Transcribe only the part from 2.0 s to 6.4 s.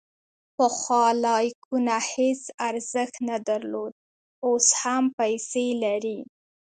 هیڅ ارزښت نه درلود، اوس هم پیسې لري.